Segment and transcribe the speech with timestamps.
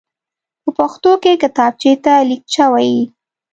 [0.63, 3.01] په پښتو کې کتابچېته ليکچه وايي.